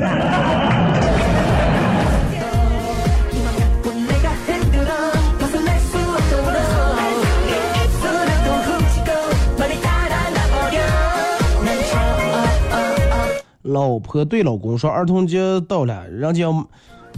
[13.77, 16.67] 老婆对老公说：“儿童节到了，人家要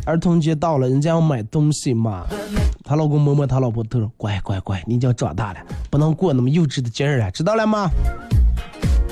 [0.05, 2.26] 儿童节到了，人家要买东西嘛。”
[2.84, 7.89] 她老公摸摸她老婆头说，乖乖乖，你已经长大了，不能过那么幼稚的节日了，知道了吗？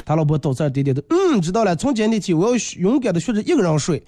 [0.06, 1.76] 他老婆倒在点点头，嗯，知道了。
[1.76, 4.04] 从今天起，我要勇敢的学着一个人睡。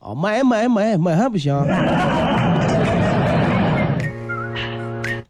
[0.00, 1.54] 啊， 买买买买还不行？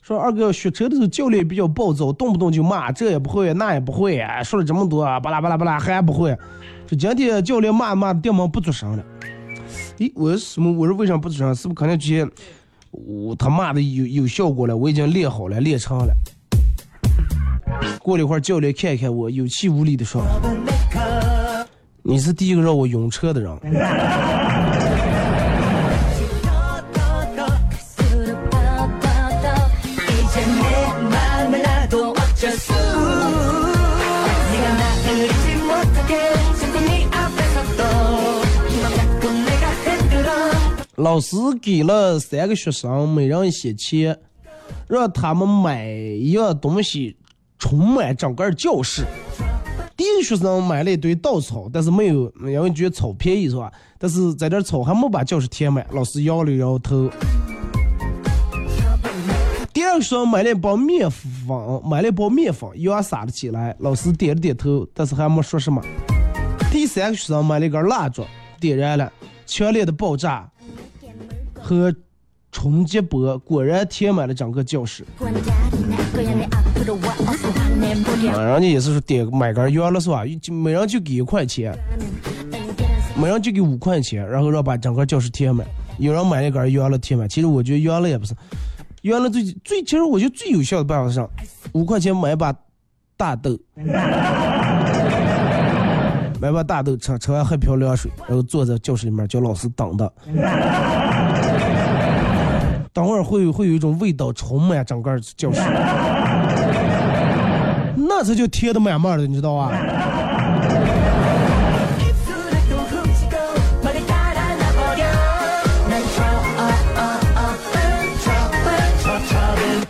[0.08, 6.34] 说二哥学车的时候教练比较暴躁，动不动就骂，这也不会，那也不会，说了这么多，巴拉巴拉巴拉还不会。
[6.86, 9.04] 说今天教练骂骂的电门不做声了。
[10.00, 10.72] 咦，我说什么？
[10.72, 11.54] 我说为啥不做声？
[11.54, 12.26] 是不是可能之前
[12.90, 14.74] 我他骂的有有效果了？
[14.74, 16.14] 我已经练好了，练成了。
[18.00, 20.22] 过了一会儿，教练看一看我，有气无力的说
[22.02, 23.54] ：“你是第一个让我晕车的人。”
[40.98, 44.18] 老师给了三个学生每人一些钱，
[44.88, 47.16] 让他们买一样东西
[47.56, 49.04] 充满整个教室。
[49.96, 53.72] 第一个学生买了一堆稻草，但是没有，因为觉得草便宜是吧？
[53.96, 57.08] 但是在这草还没把教室填满，老师摇了摇头。
[59.72, 61.56] 第二个学生买了一包面粉，
[61.88, 65.80] 买了一包面粉，又撒了起来，老师点了点头，但是还没说什么。
[66.72, 68.24] 第三个学生买了一根蜡烛，
[68.58, 69.12] 点燃了，
[69.46, 70.50] 强烈的爆炸
[71.68, 71.94] 和
[72.50, 75.04] 冲击波果然填满了整个教室。
[78.32, 80.22] 啊，人家也是说点买根烟了是吧？
[80.50, 81.76] 每人就给一块钱，
[83.20, 85.66] 每人就给五块钱，然后让把整个教室填满。
[85.98, 88.34] 有人买了一根烟了填满，其实我觉得烟了也不是，
[89.02, 91.22] 烟了最最其实我觉得最有效的办法是，
[91.72, 92.54] 五块钱买把
[93.14, 93.58] 大豆。
[96.40, 100.10] 买把大豆吃，吃完喝瓢凉水，然后坐在教室里面叫老师等的。
[102.98, 105.60] 等会儿会会有一种味道充满整个教室，
[107.94, 109.70] 那才就贴的满满的，你知道吧？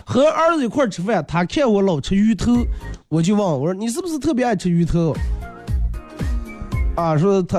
[0.05, 2.63] 和儿子一块吃饭，他看我老吃鱼头，
[3.07, 5.15] 我就问我说：“你是不是特别爱吃鱼头？”
[6.93, 7.57] 啊，说他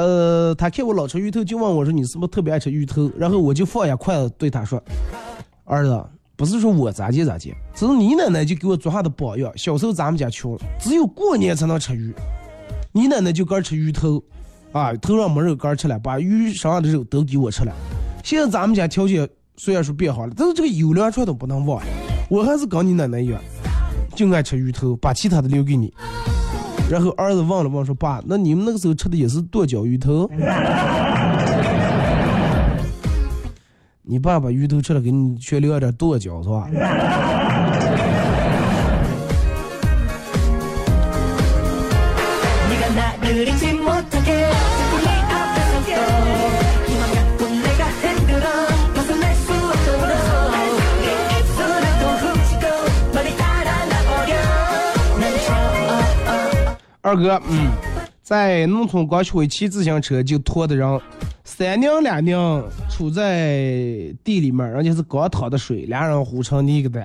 [0.57, 4.81] 他看我老吃鱼头，就问我说：“你是不是特别爱吃鱼头？”然后我就放下筷子对他说
[5.71, 6.05] ：“儿子，
[6.35, 9.53] 不是说我咋接咋接，只是你奶奶就给我做下的榜样。
[9.55, 12.13] 小时候咱们家穷，只有过年才能吃鱼，
[12.91, 14.21] 你奶奶就干吃鱼头，
[14.73, 17.73] 啊，头上没肉干吃了，把鱼身上的肉都给我吃了。
[18.25, 21.81] 现在咱们家条件虽然说变好了，但是这个优良传统不能忘。
[22.29, 23.41] 我还是跟你奶奶一样，
[24.17, 25.95] 就爱吃鱼头，把其他的留给你。”
[26.91, 30.29] 然后儿子问了问说：“爸，那你们那个时候吃的也是剁椒鱼头？”
[34.11, 36.69] 你爸把鱼头吃了，给你却留了点剁椒是吧？
[57.03, 57.71] 二哥，嗯，
[58.25, 61.01] 在农村刚学会骑自行车就拖的人，
[61.61, 63.59] 三娘两娘处在
[64.25, 67.05] 地里面，人家是刚淌的水，俩人糊成泥个蛋。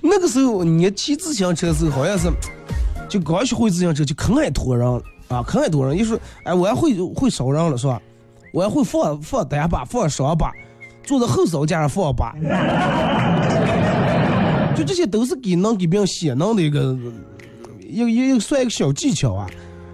[0.00, 2.30] 那个时候你骑自行车的时候，好像是
[3.10, 4.88] 就刚学会自行车就可爱拖人
[5.28, 5.94] 啊，可爱拖人。
[5.98, 8.00] 一说，哎，我还会会烧人了是吧？
[8.54, 10.50] 我还会放放单把，放双把，
[11.04, 12.34] 坐在后手架上放把。
[14.74, 16.96] 就这些都是给能给别人显能的一个，
[17.86, 19.46] 一个一个算一个小技巧啊。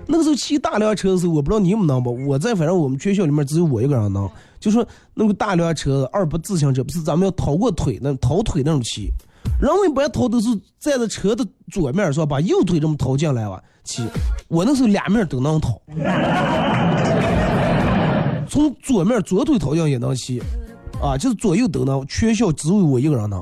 [0.07, 2.15] 那个时候骑大辆车的时候，我不知道你们能不？
[2.27, 4.29] 我在反正我们学校里面只有我一个人能。
[4.59, 9.11] 就说那个大辆车、二不自行车，不是咱们要掏过腿那掏腿那种骑。
[9.61, 10.49] 人们一般掏都是
[10.81, 12.27] 站在车的左面是吧？
[12.27, 14.03] 把右腿这么掏进来吧骑。
[14.49, 15.81] 我那时候俩面都能掏，
[18.49, 20.43] 从左面左腿掏进也能骑，
[21.01, 22.05] 啊，就是左右都能。
[22.07, 23.41] 全校只有我一个人能。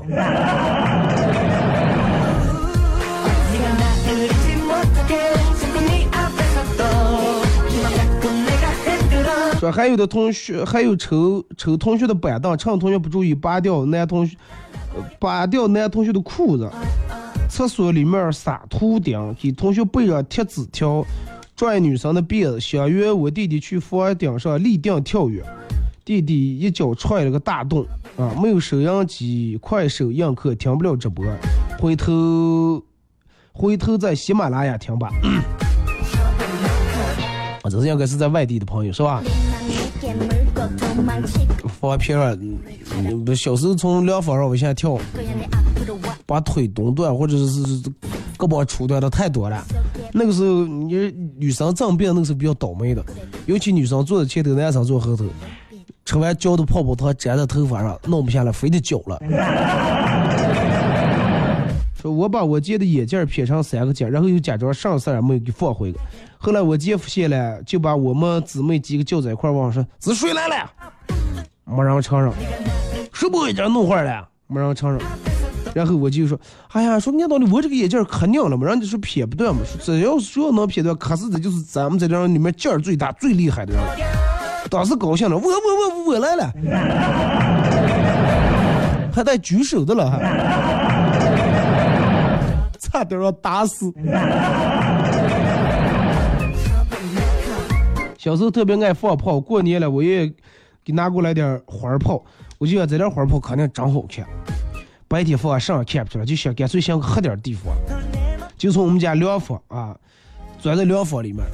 [9.59, 14.35] 说还有的同学还有抽抽同学的板凳，趁同学不注意拔掉男同学，
[15.19, 16.69] 拔掉男同学的裤子，
[17.49, 21.05] 厕所里面撒图钉，给同学背上贴纸条，
[21.55, 25.41] 拽女生的辫子，想约我弟弟去房顶上立定跳跃，
[26.03, 27.85] 弟弟一脚踹了个大洞，
[28.17, 31.25] 啊，没有收音机，快手映客听不了直播，
[31.79, 32.83] 回头
[33.53, 35.09] 回头在喜马拉雅听吧。
[37.63, 39.23] 啊，这是应该是在外地的朋友是吧？
[41.79, 42.37] 发片儿，
[43.25, 44.97] 不小时候从凉房上往下跳，
[46.25, 47.45] 把腿冻断或者是
[48.37, 49.63] 胳膊粗断的太多了。
[50.11, 50.95] 那个时候你
[51.37, 53.03] 女生长病，那个时候比较倒霉的，
[53.45, 55.25] 尤其女生坐在前头，男生坐后头，
[56.05, 59.19] 吃完嚼的泡泡糖粘在头发上，弄不下来，非得嚼了。
[62.05, 65.97] 说我把我姐的眼镜撇成三个结，然后又假装上色没有给放回去。
[66.37, 70.71] 后来我姐发现了，就把我们姊妹几个叫在一块儿问说：“是谁来了？”
[71.65, 72.31] 没人承认。
[73.11, 74.23] 谁把眼镜弄坏了？
[74.45, 75.01] 没人承认。
[75.73, 76.39] 然后我就说
[76.73, 83.81] ：“哎呀，说按道理我这个眼镜可亮了嘛，人家说撇不断嘛，说只要说能撇断，可是这就是咱们这人里面劲儿最大、最厉害的人。”
[84.69, 86.53] 当时高兴了，我我我我来了，
[89.11, 90.19] 还带举手的了，还
[92.85, 93.91] 差点要打死。
[98.17, 100.31] 小时候特别爱放炮，过年了我也
[100.83, 102.23] 给拿过来点花炮，
[102.57, 104.25] 我就想这点花炮肯定真好看。
[105.07, 107.73] 白天放上看不出来，就想干脆想个黑点地方，
[108.57, 109.95] 就从我们家凉房啊，
[110.59, 111.45] 钻在凉房里面。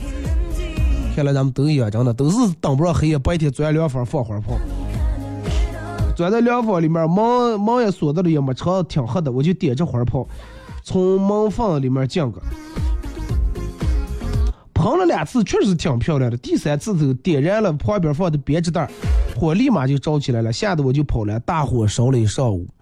[1.16, 4.58] 看来咱们都一样，真的都是等不上黑夜，白天钻凉房放花炮。
[6.16, 10.26] 钻在凉房里面，门门也锁着了，也没窗，挺黑的，我就点着花炮，
[10.84, 12.42] 从门缝里面进个。
[14.74, 16.38] 喷了两次，确实挺漂亮的。
[16.38, 18.90] 第三次就点燃了旁边放的编织袋，
[19.36, 22.68] 火立马就着起来了，吓得我就跑了，大火烧了一上午。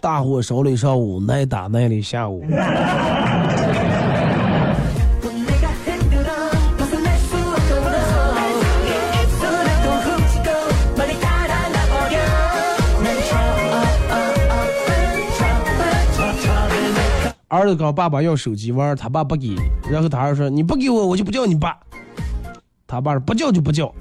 [0.00, 2.44] 大火烧了一上午，耐打耐了一下午。
[17.50, 19.56] 儿子跟爸爸要手机玩，他爸不给，
[19.90, 21.76] 然后他儿说：“你不给我，我就不叫你爸。”
[22.86, 23.92] 他爸说：“不叫就不叫。”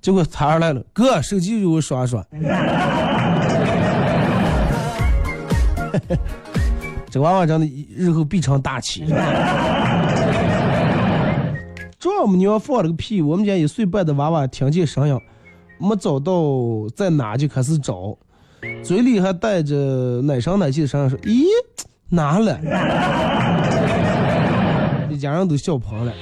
[0.00, 2.24] 结果他儿来了，哥，手机给我刷刷。
[7.10, 9.04] 这娃娃真的日后必成大器。
[11.98, 15.20] 丈母娘放了个屁，我们家一岁半的娃娃听见声音，
[15.78, 16.32] 没找到
[16.96, 18.16] 在哪就开始找，
[18.82, 21.44] 嘴里还带着奶声奶气的声音说：“咦。”
[22.08, 22.58] 拿了，
[25.10, 26.12] 一 家人都笑喷了。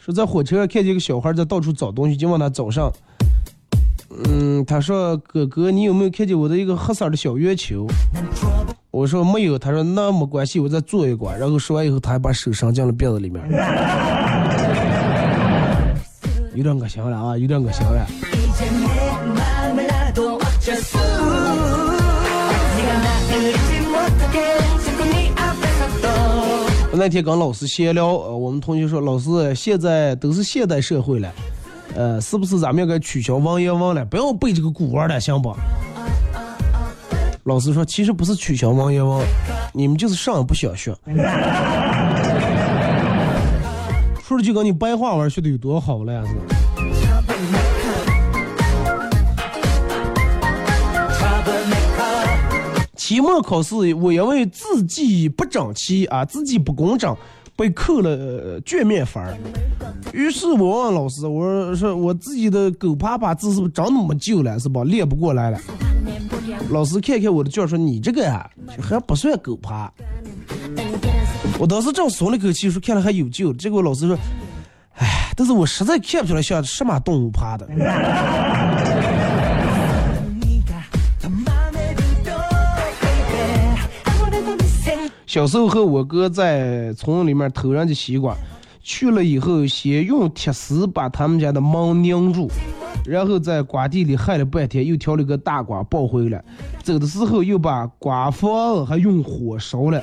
[0.00, 2.90] 说在火车上看见个小孩在到处找东西，就问他早上。
[4.24, 7.86] 嗯，他说：“哥哥，你有没有看见我的一个黑色的小圆球？”
[8.90, 13.42] 我说：“没有。”他说：“那没关系，我再做一个。”然后说完以后，他还把手伸进了鼻子里面。
[16.54, 18.06] 有点恶心了啊，有点恶心了。
[26.98, 31.32] 那天跟老师闲聊，呃，我们同学说，老师现在都是现代社会了，
[31.94, 35.54] 呃，是不是咱们应该取消文言文了，不要背这个古文了，行不？
[37.44, 39.24] 老师说，其实不是取消文言文，
[39.72, 40.92] 你们就是上不想学。
[44.26, 46.67] 说的就跟你白话文学的有多好了呀，是。
[53.08, 57.16] 期末考试，我因为字迹不整齐啊，字迹不工整，
[57.56, 59.24] 被扣了卷面分。
[60.12, 64.84] 于是我问老师，我说我自己的狗爬爬字是不是真那么旧了，是吧？
[64.84, 65.58] 练不过来了。
[66.68, 68.46] 老师看看我的卷说：“你这个呀，
[68.78, 69.90] 还不算狗爬。”
[71.58, 73.54] 我当时正松了口气，说看来还有救。
[73.54, 74.18] 结果老师说
[75.00, 77.66] ：“哎，但是我实在看不出来像什么动物爬的。”
[85.38, 88.34] 小时候和我哥在村里面偷人家西瓜，
[88.82, 92.50] 去了以后先用铁丝把他们家的门拧住，
[93.06, 96.44] 然后在瓜地里害了半天，又挑了个大瓜抱回来。
[96.82, 100.02] 走的时候又把瓜房还用火烧了。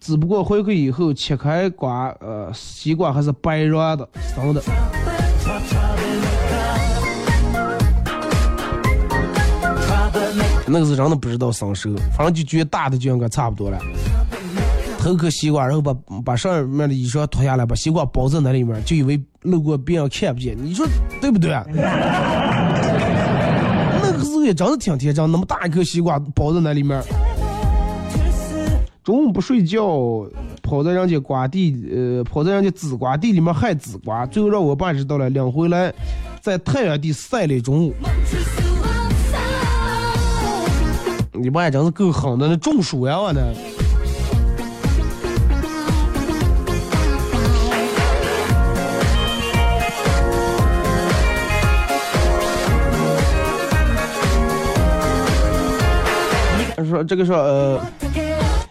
[0.00, 4.60] 只不过回去以后切开瓜，呃，西瓜还是白瓤的，生的。
[10.66, 13.78] 那个是真的不知道生熟，反正就觉得大的就应该差不多了。
[14.98, 15.94] 偷颗西瓜，然后把
[16.24, 20.56] 把上面的衣裳脱下来，把西瓜包在那里面，就以为路过别人看不见。
[20.58, 20.86] 你说
[21.20, 21.62] 对不对啊？
[24.02, 27.02] 那个时候也真是挺天真，那么大一颗西瓜包在那里面。
[29.02, 29.84] 中午不睡觉，
[30.62, 35.92] 跑在人家瓜地，呃，跑在人家紫瓜地里面害紫瓜，最后让我爸知道了，领回来
[36.40, 37.92] 在太阳地晒了一中午。
[41.44, 43.42] 你爸也真是够狠的，那中暑呀我呢。
[56.74, 57.86] 他说：“这个说，呃，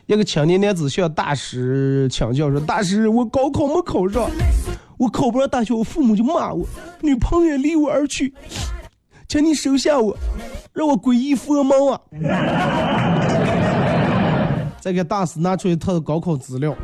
[0.07, 4.27] 一个青年男子向大师请教说，大师，我高考没考上，
[4.97, 6.65] 我考不上大学，我父母就骂我，
[7.01, 8.33] 女朋友离我而去，
[9.33, 10.15] 请你收下我，
[10.73, 11.99] 让我皈依佛门啊！”
[14.79, 16.75] 再给大师拿出一套高考资料，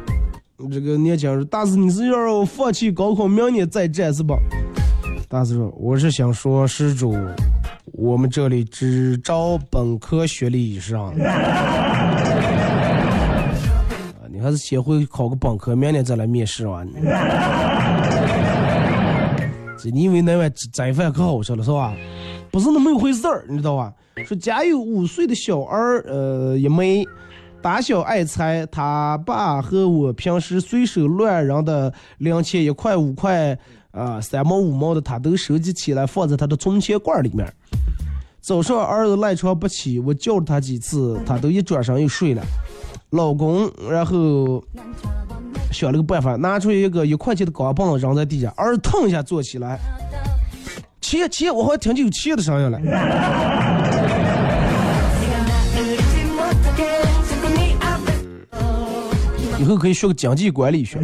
[0.72, 4.36] 这个年轻人：“大师，你是要让我放弃高考，明年再战是吧？”
[5.30, 7.16] 大师说：“我是想说，施主。”
[7.94, 11.14] 我们这里只招本科学历以上。
[11.22, 12.18] 啊
[14.28, 16.84] 你还是先回考个本科，明年再来面试啊！
[19.78, 21.94] 这你以为那碗斋饭可好吃了是吧？
[22.52, 23.94] 不是那么一回事儿，你知道吧？
[24.26, 27.06] 说家有五岁的小儿，呃，一枚，
[27.62, 33.58] 打小爱财，他爸和我平时随手乱扔的零钱一块五块。
[33.92, 37.52] 啊，三毛五毛的他都收集起来，放在他的存钱罐儿里面。
[38.40, 42.44] 早上儿子赖床不起，我叫了他几次，他都一转身又睡了。
[43.10, 44.64] 老公，然后
[45.72, 49.80] 想了个办法，拿出一个一块钱的钢棒扔在地下，儿子腾一下坐起来。
[51.10, 52.80] 钱钱，我好像听见有钱的声音了。
[59.58, 61.00] 以后可以学个经济管理学。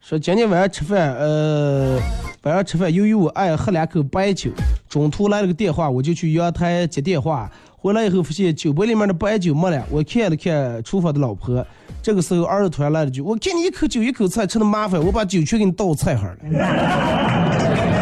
[0.00, 2.00] 说今天晚上吃饭，呃，
[2.42, 4.50] 晚上吃饭，由于我爱喝两口白酒，
[4.90, 7.50] 中途来了个电话，我就去阳台接电话。
[7.78, 11.64] 回来以后发现酒杯里面的白酒没了，我看了看厨房的老婆，
[12.02, 16.36] 这个时候儿子突然来了句：“我给你一口酒一口菜，吃的麻烦，我把酒全给你倒菜上了。”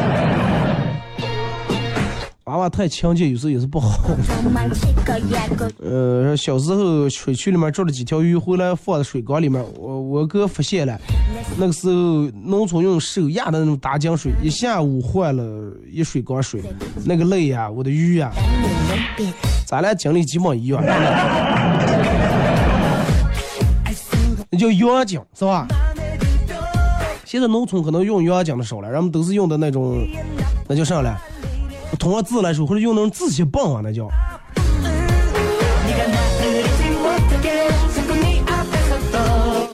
[2.49, 4.09] 娃娃太强健，有时候也是不好。
[5.84, 10.99] 呃，小时候水渠里面捉了几条鱼，回来放在水缸里面，我我哥发现了。
[11.59, 11.92] 那个时候
[12.42, 15.42] 农村用手压的那种打井水，一下午换了
[15.92, 16.62] 一水缸水，
[17.05, 18.32] 那个累呀，我的鱼呀，
[19.66, 20.82] 咱俩经历基本一样。
[24.51, 25.68] 那叫阳井是吧？
[27.26, 30.09] 现在农村可能用阳井的少了，人们都是用的那种，
[30.66, 31.20] 那叫啥了？
[31.97, 34.09] 通过字来说，或者用那种字写棒啊，那叫。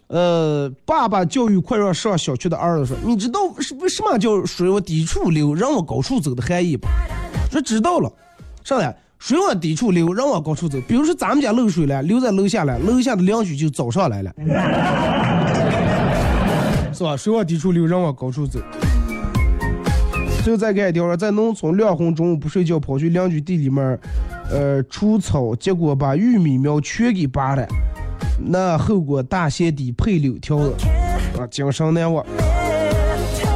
[0.08, 6.86] 呃，爸爸教育快让上小学的儿子说：“你知道是为什么叫水往低处流，人往高处走的含义不？”
[7.50, 8.12] 说知道了。
[8.62, 10.80] 上来，水往低处流，人往高处走。
[10.86, 14.32] 比如说咱们家漏水了，流在楼下了，楼下的邻居就找上来了，
[16.92, 17.16] 是吧？
[17.16, 18.60] 水往低处流，人往高处走。
[20.44, 23.98] 最后再干一条，在农村，亮红中午不睡觉，跑去邻居地里面，
[24.50, 27.66] 呃，除草，结果把玉米苗全给拔了，
[28.38, 30.74] 那后果大鞋底配柳条子，
[31.40, 32.22] 啊，精神难忘。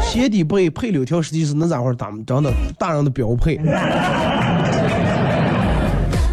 [0.03, 3.61] 鞋底配配柳条，实际是那家伙咱们真的大人的标配。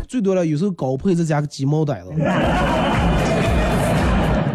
[0.08, 2.12] 最多了，有时候高配再加个鸡毛掸子。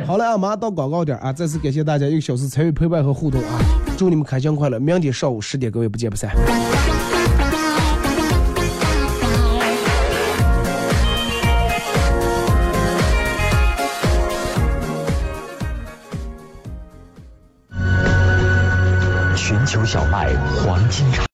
[0.07, 1.31] 好了啊，马上到广告点啊！
[1.31, 3.61] 再次感谢大家一个小时参与陪伴和互动啊！
[4.01, 4.81] 祝你们开心快乐！
[4.81, 6.35] 明天上午十点，各位不见不散。
[19.37, 20.35] 寻求小麦
[20.65, 21.05] 黄金。